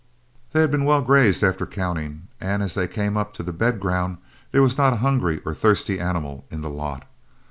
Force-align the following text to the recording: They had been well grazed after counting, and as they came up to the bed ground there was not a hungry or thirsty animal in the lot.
They 0.51 0.61
had 0.61 0.71
been 0.71 0.85
well 0.85 1.03
grazed 1.03 1.43
after 1.43 1.67
counting, 1.67 2.27
and 2.39 2.63
as 2.63 2.73
they 2.73 2.87
came 2.87 3.15
up 3.17 3.35
to 3.35 3.43
the 3.43 3.53
bed 3.53 3.79
ground 3.79 4.17
there 4.51 4.63
was 4.63 4.75
not 4.75 4.93
a 4.93 5.05
hungry 5.05 5.41
or 5.45 5.53
thirsty 5.53 5.99
animal 5.99 6.43
in 6.49 6.61
the 6.61 6.71
lot. 6.71 7.07